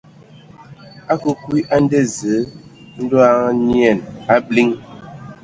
A 1.11 1.13
kǝǝ 1.21 1.31
kwi 1.43 1.59
a 1.75 1.77
nda 1.83 2.01
Zǝǝ 2.15 2.37
ndɔ 3.03 3.17
a 3.29 3.31
anyian 3.49 3.99
a 4.33 4.35
biliŋ. 4.45 4.69